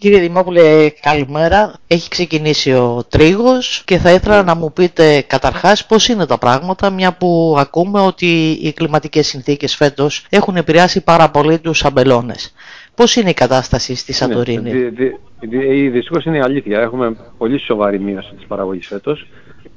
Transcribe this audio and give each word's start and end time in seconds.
Κύριε 0.00 0.20
Δημόπουλε, 0.20 0.90
καλημέρα. 1.00 1.74
Έχει 1.86 2.08
ξεκινήσει 2.08 2.72
ο 2.72 3.04
τρίγος 3.08 3.82
και 3.84 3.98
θα 3.98 4.12
ήθελα 4.12 4.42
να 4.42 4.54
μου 4.54 4.72
πείτε 4.72 5.24
καταρχάς 5.26 5.86
πώς 5.86 6.08
είναι 6.08 6.26
τα 6.26 6.38
πράγματα, 6.38 6.90
μια 6.90 7.12
που 7.12 7.54
ακούμε 7.58 8.00
ότι 8.00 8.50
οι 8.62 8.72
κλιματικές 8.72 9.26
συνθήκες 9.26 9.76
φέτος 9.76 10.26
έχουν 10.30 10.56
επηρεάσει 10.56 11.04
πάρα 11.04 11.30
πολύ 11.30 11.58
τους 11.58 11.84
αμπελώνες. 11.84 12.54
Πώς 12.94 13.16
είναι 13.16 13.30
η 13.30 13.34
κατάσταση 13.34 13.94
στη 13.94 14.10
ναι, 14.10 14.16
Σαντορίνη; 14.16 14.72
Ναι, 14.72 15.90
δυστυχώς 15.90 16.24
είναι 16.24 16.36
η 16.36 16.40
αλήθεια. 16.40 16.80
Έχουμε 16.80 17.16
πολύ 17.38 17.58
σοβαρή 17.60 18.00
μείωση 18.00 18.34
της 18.34 18.46
παραγωγής 18.46 18.86
φέτος 18.86 19.26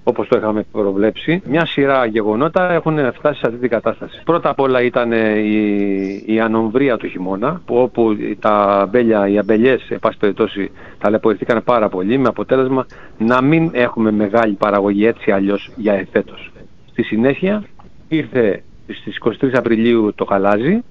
όπως 0.04 0.28
το 0.28 0.38
είχαμε 0.38 0.66
προβλέψει. 0.72 1.42
Μια 1.46 1.66
σειρά 1.66 2.06
γεγονότα 2.06 2.72
έχουν 2.72 3.14
φτάσει 3.14 3.40
σε 3.40 3.48
αυτή 3.48 3.60
την 3.60 3.70
κατάσταση. 3.70 4.22
Πρώτα 4.24 4.50
απ' 4.50 4.60
όλα 4.60 4.82
ήταν 4.82 5.12
ε, 5.12 5.40
η, 5.40 6.24
η 6.26 6.40
ανομβρία 6.40 6.98
του 6.98 7.08
χειμώνα, 7.08 7.62
που 7.66 7.76
όπου 7.76 8.16
τα 8.40 8.80
αμπέλια, 8.82 9.28
οι 9.28 9.38
αμπελιές, 9.38 9.90
εν 9.90 10.00
πάση 10.00 10.18
περιπτώσει, 10.18 10.72
ταλαιπωρηθήκαν 11.00 11.64
πάρα 11.64 11.90
πολύ, 11.90 12.18
με 12.18 12.27
αποτέλεσμα 12.27 12.86
να 13.18 13.41
μην 13.41 13.70
έχουμε 13.74 14.12
μεγάλη 14.12 14.54
παραγωγή 14.54 15.05
έτσι 15.05 15.32
αλλιώς 15.32 15.72
για 15.76 15.94
εφέτος. 15.94 16.52
Στη 16.90 17.04
συνέχεια 17.04 17.63
ήρθε 18.08 18.63
στις 18.88 19.18
23 19.41 19.49
Απριλίου 19.54 20.13
το 20.16 20.26
χαλάζι, 20.26 20.84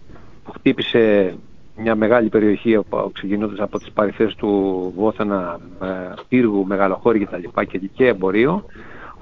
που 0.45 0.53
χτύπησε 0.53 1.35
μια 1.77 1.95
μεγάλη 1.95 2.29
περιοχή 2.29 2.79
ξεκινώντας 3.13 3.59
από 3.59 3.79
τις 3.79 3.91
παρυφές 3.91 4.35
του 4.35 4.93
Βόθανα, 4.97 5.61
ε, 5.83 5.87
Πύργου, 6.29 6.67
Μεγαλοχώρη 6.67 7.19
κτλ. 7.19 7.61
Και, 7.69 7.81
και 7.95 8.07
εμπορίο 8.07 8.65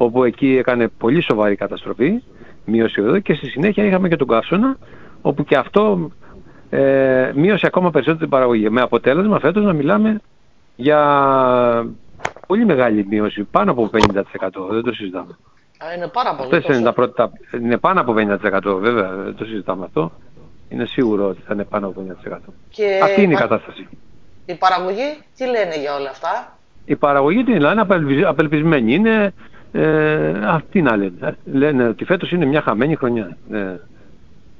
όπου 0.02 0.24
εκεί 0.24 0.56
έκανε 0.56 0.88
πολύ 0.88 1.20
σοβαρή 1.20 1.56
καταστροφή, 1.56 2.22
μείωση 2.64 3.02
εδώ 3.02 3.18
και 3.18 3.34
στη 3.34 3.46
συνέχεια 3.46 3.84
είχαμε 3.84 4.08
και 4.08 4.16
τον 4.16 4.28
καύσωνα, 4.28 4.76
όπου 5.22 5.44
και 5.44 5.56
αυτό 5.56 6.10
ε, 6.70 7.32
μείωσε 7.34 7.66
ακόμα 7.66 7.90
περισσότερο 7.90 8.20
την 8.20 8.28
παραγωγή. 8.28 8.70
Με 8.70 8.80
αποτέλεσμα 8.80 9.38
φέτος 9.38 9.64
να 9.64 9.72
μιλάμε 9.72 10.20
για 10.76 11.00
πολύ 12.46 12.64
μεγάλη 12.64 13.06
μείωση, 13.08 13.42
πάνω 13.42 13.70
από 13.70 13.90
50%, 13.92 14.20
δεν 14.70 14.82
το 14.82 14.92
συζητάμε. 14.92 15.36
Α, 15.78 15.94
είναι 15.96 16.06
πάρα 16.06 16.34
πολύ. 16.34 16.56
Αυτές 16.56 16.76
είναι, 16.76 16.84
τα 16.84 16.92
πρώτα, 16.92 17.30
είναι 17.62 17.78
πάνω 17.78 18.00
από 18.00 18.14
50% 18.16 18.78
βέβαια, 18.80 19.10
δεν 19.10 19.34
το 19.36 19.44
συζητάμε 19.44 19.84
αυτό. 19.84 20.12
Είναι 20.68 20.86
σίγουρο 20.86 21.28
ότι 21.28 21.42
θα 21.46 21.54
είναι 21.54 21.64
πάνω 21.64 21.86
από 21.86 22.04
50%. 22.28 22.36
Και 22.68 23.00
Αυτή 23.02 23.22
είναι 23.22 23.32
η 23.32 23.36
κατάσταση. 23.36 23.88
Η 24.46 24.54
παραγωγή 24.54 25.18
τι 25.36 25.44
λένε 25.44 25.76
για 25.80 25.94
όλα 25.94 26.10
αυτά; 26.10 26.58
Η 26.84 26.96
παραγωγή 26.96 27.44
τι 27.44 27.58
λένε, 27.58 27.86
απελπισμένη 28.26 28.94
είναι, 28.94 29.32
ε, 29.72 30.32
αυτή 30.46 30.82
να 30.82 30.96
λένε. 30.96 31.36
Λένε 31.52 31.88
ότι 31.88 32.04
φέτος 32.04 32.30
είναι 32.30 32.44
μια 32.44 32.62
χαμένη 32.62 32.94
χρονιά. 32.96 33.36
Ε, 33.52 33.74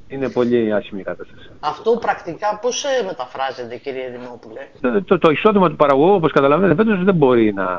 είναι 0.09 0.29
πολύ 0.29 0.75
άσχημη 0.75 1.01
η 1.01 1.05
κατάσταση. 1.05 1.51
Αυτό 1.61 1.91
πρακτικά 1.91 2.59
πώς 2.63 2.85
ε, 2.85 3.05
μεταφράζεται 3.07 3.77
κύριε 3.77 4.09
Δημόπουλε; 4.09 4.61
Το, 4.81 5.03
το, 5.03 5.19
το 5.19 5.31
εισόδημα 5.31 5.69
του 5.69 5.77
παραγωγού 5.77 6.15
όπως 6.15 6.33
καταλαβαίνετε 6.33 6.83
φέτος 6.83 7.05
δεν 7.05 7.15
μπορεί 7.15 7.53
να, 7.53 7.79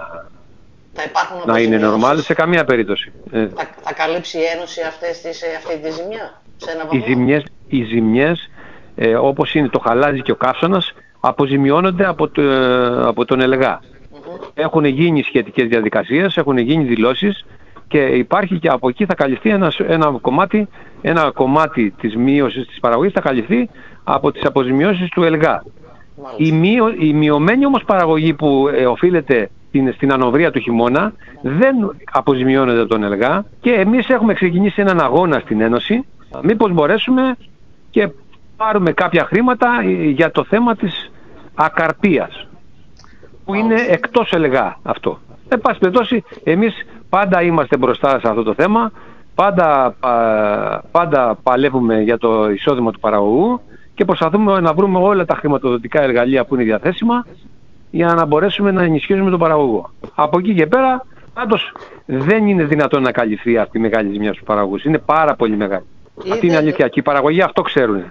να 1.45 1.59
είναι 1.59 1.79
normal 1.83 2.17
σε 2.17 2.33
καμία 2.33 2.65
περίπτωση. 2.65 3.11
Ε. 3.31 3.47
Θα, 3.47 3.69
θα 3.81 3.93
καλύψει 3.93 4.37
η 4.37 4.43
Ένωση 4.55 4.81
αυτές 4.81 5.21
τις, 5.21 5.41
ε, 5.41 5.47
αυτή 5.57 5.77
τη 5.77 5.91
ζημιά 5.91 6.41
σε 6.57 6.71
ένα 6.71 6.83
βαθμό; 6.83 6.99
Οι 6.99 7.09
ζημιές, 7.09 7.43
οι 7.67 7.83
ζημιές 7.83 8.49
ε, 8.95 9.15
όπως 9.15 9.53
είναι 9.53 9.67
το 9.67 9.79
χαλάζι 9.79 10.21
και 10.21 10.31
ο 10.31 10.35
καύσωνας 10.35 10.93
αποζημιώνονται 11.19 12.05
από, 12.05 12.27
το, 12.27 12.41
από 13.07 13.25
τον 13.25 13.41
ΕΛΓΑ. 13.41 13.81
Έχουν 14.53 14.85
γίνει 14.85 15.23
σχετικές 15.23 15.67
διαδικασίες, 15.67 16.37
έχουν 16.37 16.57
γίνει 16.57 16.83
δηλώσεις 16.83 17.45
και 17.87 17.97
υπάρχει 17.97 18.59
και 18.59 18.67
από 18.67 18.89
εκεί 18.89 19.05
θα 19.05 19.15
καλυφθεί 19.15 19.49
ένα, 19.49 19.71
ένα, 19.87 20.17
κομμάτι, 20.21 20.67
ένα 21.01 21.31
κομμάτι 21.31 21.93
της 21.99 22.15
μείωσης 22.15 22.67
της 22.67 22.79
παραγωγής 22.79 23.13
θα 23.13 23.21
καλυφθεί 23.21 23.69
από 24.03 24.31
τις 24.31 24.45
αποζημιώσεις 24.45 25.09
του 25.09 25.23
ΕΛΓΑ. 25.23 25.63
Η, 26.37 26.51
μειω, 26.51 26.93
η 26.99 27.13
μειωμένη 27.13 27.65
όμως 27.65 27.83
παραγωγή 27.83 28.33
που 28.33 28.67
ε, 28.73 28.85
οφείλεται 28.85 29.49
στην, 29.67 29.93
στην 29.93 30.11
ανοβρία 30.11 30.51
του 30.51 30.59
χειμώνα 30.59 31.13
δεν 31.41 31.75
αποζημιώνεται 32.11 32.79
από 32.79 32.89
τον 32.89 33.03
ΕΛΓΑ 33.03 33.45
και 33.61 33.71
εμείς 33.71 34.09
έχουμε 34.09 34.33
ξεκινήσει 34.33 34.81
έναν 34.81 34.99
αγώνα 34.99 35.39
στην 35.39 35.61
Ένωση. 35.61 36.05
Μήπως 36.43 36.71
μπορέσουμε 36.71 37.35
και 37.89 38.09
πάρουμε 38.57 38.91
κάποια 38.91 39.25
χρήματα 39.25 39.81
ε, 39.83 40.09
για 40.09 40.31
το 40.31 40.43
θέμα 40.43 40.75
της 40.75 41.11
ακαρπίας 41.55 42.47
που 43.45 43.53
είναι 43.53 43.75
εκτός 43.87 44.31
ελεγά 44.31 44.77
αυτό. 44.83 45.19
Εν 45.47 45.61
πάση 45.61 45.79
περιπτώσει, 45.79 46.23
εμείς 46.43 46.73
πάντα 47.09 47.41
είμαστε 47.41 47.77
μπροστά 47.77 48.09
σε 48.19 48.27
αυτό 48.27 48.43
το 48.43 48.53
θέμα, 48.53 48.91
πάντα, 49.35 49.95
πάντα 50.91 51.37
παλεύουμε 51.43 52.01
για 52.01 52.17
το 52.17 52.49
εισόδημα 52.49 52.91
του 52.91 52.99
παραγωγού 52.99 53.61
και 53.93 54.05
προσπαθούμε 54.05 54.59
να 54.59 54.73
βρούμε 54.73 54.99
όλα 54.99 55.25
τα 55.25 55.35
χρηματοδοτικά 55.35 56.01
εργαλεία 56.01 56.45
που 56.45 56.55
είναι 56.55 56.63
διαθέσιμα 56.63 57.25
για 57.91 58.13
να 58.13 58.25
μπορέσουμε 58.25 58.71
να 58.71 58.83
ενισχύσουμε 58.83 59.29
τον 59.29 59.39
παραγωγό. 59.39 59.89
Από 60.15 60.39
εκεί 60.39 60.53
και 60.53 60.67
πέρα, 60.67 61.05
πάντως 61.33 61.71
δεν 62.05 62.47
είναι 62.47 62.63
δυνατόν 62.63 63.01
να 63.01 63.11
καλυφθεί 63.11 63.57
αυτή 63.57 63.77
η 63.77 63.81
μεγάλη 63.81 64.11
ζημιά 64.11 64.33
στους 64.33 64.45
παραγωγούς. 64.45 64.83
Είναι 64.83 64.97
πάρα 64.97 65.35
πολύ 65.35 65.55
μεγάλη. 65.55 65.85
Αυτή 66.31 66.47
είναι 66.47 66.57
αλήθεια 66.57 66.87
και 66.87 66.99
οι 66.99 67.03
παραγωγοί 67.03 67.41
αυτό 67.41 67.61
ξέρουν. 67.61 68.03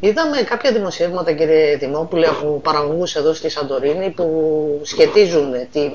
Είδαμε 0.00 0.36
κάποια 0.36 0.72
δημοσιεύματα, 0.72 1.32
κύριε 1.32 1.76
Δημόπουλε, 1.76 2.26
από 2.26 2.60
παραγωγούς 2.64 3.14
εδώ 3.14 3.34
στη 3.34 3.50
Σαντορίνη 3.50 4.10
που 4.10 4.26
σχετίζουν 4.84 5.52
τη, 5.72 5.92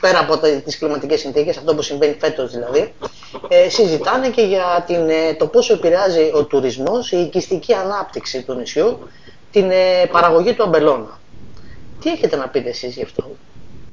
πέρα 0.00 0.18
από 0.18 0.38
τις 0.64 0.78
κλιματικές 0.78 1.20
συνθήκες, 1.20 1.56
αυτό 1.56 1.74
που 1.74 1.82
συμβαίνει 1.82 2.16
φέτος 2.20 2.50
δηλαδή, 2.52 2.92
ε, 3.48 3.68
συζητάνε 3.68 4.28
και 4.28 4.42
για 4.42 4.84
την, 4.86 5.08
ε, 5.08 5.34
το 5.38 5.46
πόσο 5.46 5.72
επηρεάζει 5.72 6.30
ο 6.34 6.44
τουρισμός, 6.44 7.12
η 7.12 7.18
οικιστική 7.18 7.74
ανάπτυξη 7.74 8.42
του 8.42 8.54
νησιού, 8.54 8.98
την 9.50 9.70
ε, 9.70 10.06
παραγωγή 10.12 10.54
του 10.54 10.62
αμπελώνα. 10.62 11.18
Τι 12.00 12.10
έχετε 12.10 12.36
να 12.36 12.48
πείτε 12.48 12.68
εσείς 12.68 12.94
γι' 12.96 13.02
αυτό; 13.02 13.30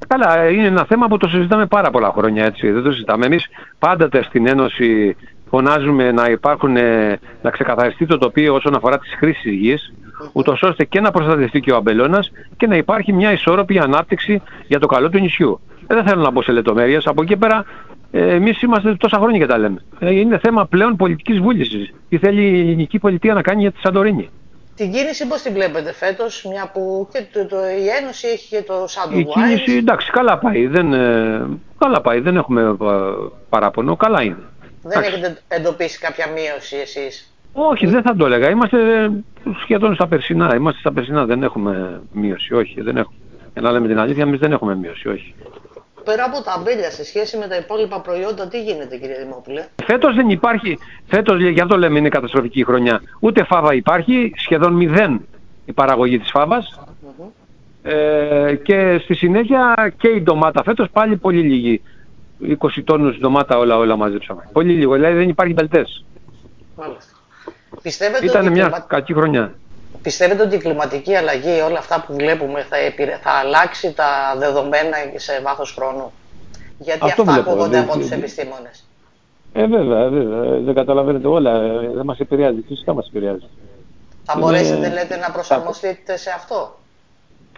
Καλά, 0.08 0.50
είναι 0.50 0.68
ένα 0.68 0.86
θέμα 0.86 1.08
που 1.08 1.18
το 1.18 1.28
συζητάμε 1.28 1.66
πάρα 1.66 1.90
πολλά 1.90 2.12
χρόνια 2.18 2.46
έτσι. 2.46 2.72
Δεν 2.72 2.84
το 2.84 2.92
συζητάμε. 2.92 3.26
Εμείς 3.26 3.46
πάντα 3.80 4.10
στην 4.24 4.48
Ένωση 4.48 5.16
φωνάζουμε 5.56 6.12
να 6.12 6.26
υπάρχουν, 6.26 6.78
ε, 6.78 7.20
να 7.42 7.50
ξεκαθαριστεί 7.50 8.06
το 8.06 8.18
τοπίο 8.18 8.54
όσον 8.54 8.76
αφορά 8.76 8.98
τις 8.98 9.14
χρήσεις 9.18 9.54
γης, 9.54 9.94
ούτως 10.32 10.62
ώστε 10.62 10.84
και 10.84 11.00
να 11.00 11.12
προστατευτεί 11.12 11.60
και 11.60 11.72
ο 11.72 11.76
αμπελώνας 11.76 12.32
και 12.58 12.68
να 12.68 12.76
υπάρχει 12.76 13.14
μια 13.14 13.32
ισόρροπη 13.32 13.80
ανάπτυξη 13.80 14.42
για 14.68 14.80
το 14.80 14.88
καλό 14.88 15.10
του 15.10 15.20
νησιού. 15.20 15.60
Ε, 15.88 15.96
δεν 15.96 16.04
θέλω 16.06 16.22
να 16.22 16.32
μπω 16.32 16.42
σε 16.42 16.52
λεπτομέρειες. 16.52 17.08
Από 17.08 17.22
εκεί 17.22 17.38
πέρα 17.38 17.66
ε, 18.12 18.34
εμείς 18.34 18.62
είμαστε 18.62 18.96
τόσα 18.96 19.18
χρόνια 19.18 19.40
και 19.40 19.46
τα 19.46 19.58
λέμε. 19.58 19.82
είναι 20.00 20.38
θέμα 20.38 20.66
πλέον 20.66 20.96
πολιτικής 20.96 21.40
βούλησης. 21.40 21.94
Τι 22.10 22.18
θέλει 22.18 22.42
η 22.42 22.60
ελληνική 22.60 23.00
πολιτεία 23.00 23.34
να 23.34 23.42
κάνει 23.42 23.62
για 23.62 23.72
τη 23.72 23.80
Σαντορίνη. 23.80 24.30
Την 24.76 24.92
κίνηση 24.92 25.28
πώς 25.28 25.42
την 25.42 25.54
βλέπετε 25.54 25.94
φέτος, 25.94 26.46
μια 26.50 26.70
που 26.74 27.08
και 27.12 27.26
το, 27.34 27.46
το, 27.46 27.56
η 27.58 27.88
Ένωση 28.02 28.28
έχει 28.28 28.48
και 28.50 28.64
το 28.68 28.74
Σάντο 28.88 29.20
Η 29.20 29.24
κίνηση 29.24 29.78
εντάξει 29.78 30.12
καλά 30.12 30.38
πάει, 30.38 30.68
δεν, 30.68 30.94
ε, 30.94 31.48
καλά 31.78 32.02
πάει, 32.02 32.20
δεν 32.20 32.36
έχουμε 32.36 32.76
παράπονο, 33.50 33.96
καλά 33.96 34.24
είναι. 34.24 34.44
Δεν 34.88 35.04
έχετε 35.04 35.38
εντοπίσει 35.48 36.00
κάποια 36.00 36.28
μείωση 36.28 36.76
εσείς; 36.76 37.34
Όχι, 37.54 37.86
δεν 37.86 38.02
θα 38.02 38.16
το 38.16 38.26
έλεγα. 38.26 38.50
Είμαστε 38.50 39.12
σχεδόν 39.62 39.96
στα 39.96 40.08
περσινά. 40.08 40.56
Είμαστε 40.56 40.80
στα 40.80 40.94
περσινά, 40.94 41.26
δεν 41.26 41.44
έχουμε 41.44 42.02
μείωση. 42.12 42.54
Όχι, 42.54 42.82
δεν 42.82 42.98
έχουμε. 42.98 43.18
Για 43.54 43.62
να 43.62 43.72
λέμε 43.72 43.88
την 43.88 44.00
αλήθεια, 44.00 44.24
εμείς 44.24 44.40
δεν 44.40 44.52
έχουμε 44.52 44.76
μείωση, 44.76 45.10
όχι. 45.10 45.36
Πέρα 46.04 46.24
από 46.24 46.44
τα 46.44 46.54
αμπέλια, 46.54 46.92
σε 46.92 47.06
σχέση 47.06 47.38
με 47.38 47.48
τα 47.48 47.56
υπόλοιπα 47.56 48.02
προϊόντα, 48.02 48.48
τι 48.48 48.64
γίνεται 48.64 48.98
κύριε 48.98 49.18
Δημόπουλε; 49.24 49.66
Φέτος 49.86 50.16
δεν 50.16 50.30
υπάρχει, 50.30 50.78
φέτος 51.08 51.42
γι' 51.42 51.62
αυτό 51.62 51.78
λέμε 51.78 52.00
είναι 52.00 52.10
καταστροφική 52.10 52.64
χρονιά. 52.64 53.02
Ούτε 53.20 53.44
φάβα 53.44 53.74
υπάρχει, 53.74 54.34
σχεδόν 54.38 54.74
μηδέν 54.74 55.26
η 55.66 55.74
παραγωγή 55.74 56.20
της 56.20 56.30
φάβας. 56.30 56.80
Ε, 57.84 58.56
και 58.64 59.00
στη 59.04 59.16
συνέχεια 59.16 59.94
και 59.98 60.08
η 60.08 60.22
ντομάτα 60.22 60.64
φέτος 60.64 60.90
πάλι 60.90 61.18
πολύ 61.18 61.42
λίγη. 61.42 61.82
20 62.42 62.56
τόνους 62.84 63.18
ντομάτα 63.20 63.58
όλα 63.58 63.78
όλα 63.78 63.96
μαζέψαμε. 63.96 64.50
Πολύ 64.52 64.74
λίγο, 64.74 64.94
δηλαδή 64.94 65.18
δεν 65.18 65.30
υπάρχει 65.30 65.54
μπελτές. 65.54 66.06
Μάλιστα. 66.76 67.14
Πιστεύετε 67.82 68.26
Ήταν 68.26 68.52
μια 68.52 68.64
κλιμα... 68.64 68.80
κακή 68.80 69.14
χρονιά. 69.14 69.56
Πιστεύετε 70.02 70.44
ότι 70.44 70.56
η 70.56 70.58
κλιματική 70.58 71.16
αλλαγή, 71.16 71.62
όλα 71.62 71.80
αυτά 71.80 72.04
που 72.08 72.14
βλέπουμε, 72.14 72.62
θα, 72.62 72.78
θα 73.22 73.32
αλλάξει 73.32 73.94
τα 73.94 74.36
δεδομένα 74.38 74.98
σε 75.16 75.42
βάθος 75.44 75.74
χρόνου; 75.74 76.12
Γιατί 76.78 77.00
Αυτό 77.04 77.22
αυτά 77.22 77.34
ακούγονται 77.34 77.80
από 77.80 77.98
τους 77.98 78.12
επιστήμονες. 78.12 78.84
Ε, 79.54 79.66
βέβαια, 79.68 80.10
βέβαια. 80.10 80.60
Δεν 80.60 80.74
καταλαβαίνετε 80.74 81.28
όλα. 81.28 81.60
Δεν 81.94 82.06
μας 82.06 82.20
επηρεάζει. 82.20 82.64
Φυσικά 82.68 82.94
μας 82.94 83.08
επηρεάζει. 83.08 83.48
Θα 84.24 84.38
μπορέσετε, 84.38 84.90
λέτε, 84.90 85.18
να 85.18 85.32
προσαρμοστείτε 85.32 86.18
σε 86.18 86.30
αυτό; 86.30 86.80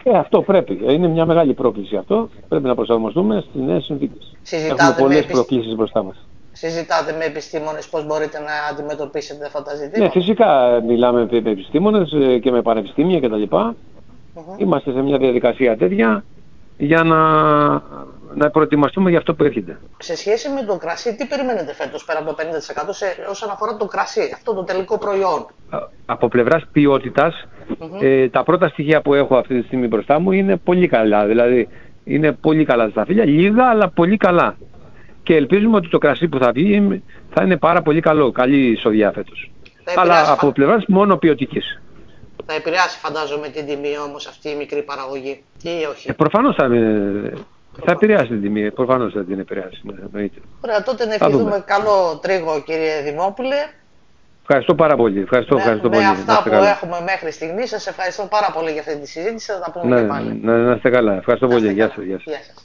Ε, 0.02 0.18
αυτό 0.18 0.42
πρέπει. 0.42 0.80
Είναι 0.88 1.08
μια 1.08 1.26
μεγάλη 1.26 1.54
πρόκληση 1.54 1.96
αυτό. 1.96 2.28
Πρέπει 2.48 2.66
να 2.66 2.74
προσαρμοστούμε 2.74 3.44
στις 3.48 3.60
νέες 3.60 3.84
συνθήκες. 3.84 4.36
Έχουμε 4.50 4.94
πολλές 4.98 5.18
επισ... 5.18 5.30
προκλήσεις 5.30 5.74
μπροστά 5.74 6.02
μας. 6.02 6.26
Συζητάτε 6.52 7.12
με 7.18 7.24
επιστήμονες 7.24 7.88
πώς 7.88 8.06
μπορείτε 8.06 8.38
να 8.38 8.52
αντιμετωπίσετε 8.70 9.44
αυτά 9.46 9.62
τα 9.62 9.74
ζητήματα; 9.74 9.98
Ναι, 10.02 10.10
φυσικά 10.10 10.80
μιλάμε 10.86 11.28
με 11.30 11.50
επιστήμονες 11.50 12.12
ε, 12.12 12.38
και 12.38 12.50
με 12.50 12.62
πανεπιστήμια 12.62 13.20
κτλ. 13.20 13.42
Mm 13.50 13.56
-hmm. 13.56 14.60
Είμαστε 14.60 14.92
σε 14.92 15.02
μια 15.02 15.18
διαδικασία 15.18 15.76
τέτοια 15.76 16.24
για 16.78 17.02
να, 17.02 17.18
να 18.34 18.50
προετοιμαστούμε 18.50 19.10
για 19.10 19.18
αυτό 19.18 19.34
που 19.34 19.44
έρχεται. 19.44 19.78
Σε 19.98 20.16
σχέση 20.16 20.48
με 20.50 20.62
το 20.62 20.76
κρασί, 20.76 21.16
τι 21.16 21.26
περιμένετε 21.26 21.74
φέτος 21.74 22.04
πέρα 22.04 22.18
από 22.18 22.34
το 22.34 22.36
50% 22.42 22.86
σε, 22.90 23.06
όσον 23.30 23.50
αφορά 23.50 23.76
το 23.76 23.84
κρασί, 23.84 24.30
αυτό 24.34 24.54
το 24.54 24.62
τελικό 24.62 24.98
προϊόν; 24.98 25.46
Από 26.06 26.28
πλευράς 26.28 26.62
ε, 28.00 28.28
τα 28.28 28.42
πρώτα 28.42 28.68
στοιχεία 28.68 29.00
που 29.00 29.14
έχω 29.14 29.36
αυτή 29.36 29.60
τη 29.60 29.66
στιγμή 29.66 29.86
μπροστά 29.86 30.18
μου 30.18 30.32
είναι 30.32 30.56
πολύ 30.56 30.88
καλά. 30.88 31.26
Δηλαδή 31.26 31.68
είναι 32.04 32.32
πολύ 32.32 32.64
καλά 32.64 32.88
στα 32.88 33.04
φύλλα, 33.04 33.24
λίγα 33.24 33.64
αλλά 33.64 33.88
πολύ 33.88 34.16
καλά. 34.16 34.56
Και 35.22 35.34
ελπίζουμε 35.34 35.76
ότι 35.76 35.88
το 35.88 35.98
κρασί 35.98 36.28
που 36.28 36.38
θα 36.38 36.52
βγει 36.52 37.02
θα 37.30 37.42
είναι 37.42 37.56
πάρα 37.56 37.82
πολύ 37.82 38.00
καλό, 38.00 38.30
καλή 38.32 38.70
εισοδιά 38.70 39.12
φέτος. 39.12 39.50
Αλλά 39.96 40.32
από 40.32 40.52
πλευράς 40.52 40.84
μόνο 40.86 41.16
ποιοτικής. 41.16 41.80
Θα 42.60 42.64
επηρεάσει 42.66 42.98
φαντάζομαι 42.98 43.48
την 43.48 43.66
τιμή 43.66 43.98
όμως 44.06 44.26
αυτή 44.26 44.48
η 44.48 44.54
μικρή 44.54 44.82
παραγωγή 44.82 45.42
ή 45.62 45.84
όχι. 45.90 46.10
Ε, 46.10 46.12
προφανώς 46.12 46.54
θα, 46.56 46.68
θα 47.84 47.92
επηρεάσει 47.92 48.26
την 48.26 48.42
τιμή, 48.42 48.70
προφανώς 48.70 49.12
θα 49.12 49.24
την 49.24 49.38
επηρεάσει. 49.38 49.80
Ναι, 49.82 50.28
Ωραία, 50.60 50.82
τότε 50.82 51.06
να 51.06 51.14
ευχηθούμε 51.14 51.62
καλό 51.66 52.18
τρίγο 52.22 52.62
κύριε 52.66 53.02
Δημόπουλε. 53.02 53.56
Ευχαριστώ 54.42 54.74
πάρα 54.74 54.96
πολύ. 54.96 55.20
Ευχαριστώ, 55.20 55.54
με, 55.54 55.60
ευχαριστώ 55.60 55.88
με 55.88 55.94
πολύ. 55.94 56.06
αυτά 56.06 56.42
που 56.42 56.50
καλά. 56.50 56.68
έχουμε 56.68 57.00
μέχρι 57.04 57.30
στιγμής, 57.32 57.68
σας 57.68 57.86
ευχαριστώ 57.86 58.26
πάρα 58.30 58.50
πολύ 58.54 58.70
για 58.70 58.80
αυτή 58.80 58.96
τη 58.98 59.06
συζήτηση. 59.08 59.52
Θα 59.52 59.58
τα 59.60 59.70
πούμε 59.70 59.94
ναι, 59.94 60.00
και 60.00 60.06
πάλι. 60.06 60.40
Να, 60.42 60.56
να 60.56 60.74
είστε 60.74 60.90
καλά. 60.90 61.16
Ευχαριστώ 61.16 61.48
πολύ. 61.48 61.72
Γεια 61.72 61.88
σας. 61.94 62.04
Γεια 62.04 62.20
σας. 62.24 62.64